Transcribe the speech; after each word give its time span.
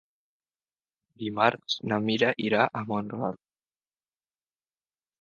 Dimarts 1.25 1.77
na 1.93 2.01
Mira 2.07 2.33
irà 2.49 2.65
a 2.65 2.85
Mont-ral. 2.91 3.41